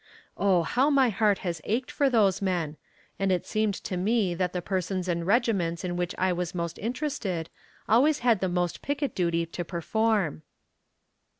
[0.35, 2.75] Oh, how my heart has ached for those men;
[3.19, 6.79] and it seemed to me that the persons and regiments in which I was most
[6.79, 7.51] interested
[7.87, 10.41] always had the most picket duty to perform.